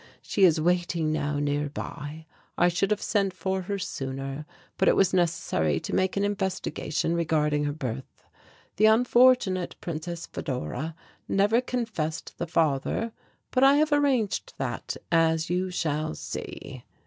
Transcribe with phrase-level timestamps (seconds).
[0.23, 2.25] She is waiting now nearby.
[2.57, 4.47] I should have sent for her sooner,
[4.79, 8.23] but it was necessary to make an investigation regarding her birth.
[8.77, 10.95] The unfortunate Princess Fedora
[11.27, 13.11] never confessed the father.
[13.51, 16.83] But I have arranged that, as you shall see."